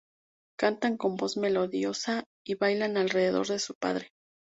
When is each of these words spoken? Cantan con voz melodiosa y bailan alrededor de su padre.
Cantan 0.59 0.97
con 0.97 1.15
voz 1.15 1.37
melodiosa 1.37 2.23
y 2.43 2.55
bailan 2.55 2.97
alrededor 2.97 3.45
de 3.45 3.59
su 3.59 3.75
padre. 3.75 4.09